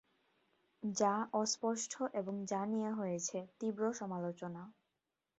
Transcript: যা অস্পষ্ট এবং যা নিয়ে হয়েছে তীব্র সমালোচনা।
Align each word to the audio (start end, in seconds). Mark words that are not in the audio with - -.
যা 0.83 1.13
অস্পষ্ট 1.33 1.91
এবং 2.13 2.35
যা 2.45 2.61
নিয়ে 2.65 2.91
হয়েছে 2.91 3.37
তীব্র 3.59 3.83
সমালোচনা। 3.93 4.61